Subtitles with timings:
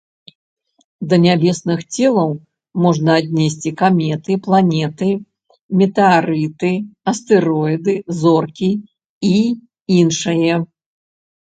[1.09, 2.31] Да нябесных целаў
[2.85, 5.11] можна аднесці каметы, планеты,
[5.83, 6.73] метэарыты,
[7.15, 7.93] астэроіды,
[8.25, 8.71] зоркі
[9.33, 9.35] і
[10.01, 10.53] іншае.